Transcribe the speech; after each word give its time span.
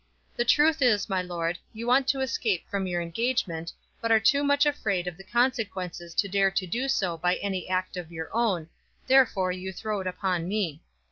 The 0.35 0.45
truth 0.45 0.81
is, 0.81 1.09
my 1.09 1.21
lord, 1.21 1.59
you 1.73 1.85
want 1.85 2.07
to 2.07 2.21
escape 2.21 2.67
from 2.71 2.87
your 2.87 3.01
engagement, 3.03 3.71
but 4.01 4.11
are 4.11 4.19
too 4.19 4.43
much 4.43 4.65
afraid 4.65 5.05
of 5.05 5.15
the 5.15 5.23
consequences 5.23 6.15
to 6.15 6.27
dare 6.27 6.49
to 6.49 6.65
do 6.65 6.87
so 6.87 7.17
by 7.19 7.35
any 7.35 7.69
act 7.69 7.95
of 7.97 8.11
your 8.11 8.35
own; 8.35 8.67
therefore 9.05 9.51
you 9.51 9.71
throw 9.71 9.99
it 9.99 10.07
upon 10.07 10.47
me. 10.47 10.81